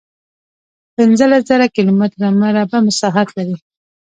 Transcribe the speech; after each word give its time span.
پنځلس 0.95 1.41
زره 1.49 1.67
کیلومتره 1.75 2.27
مربع 2.41 2.79
مساحت 2.87 3.27
لري. 3.37 3.55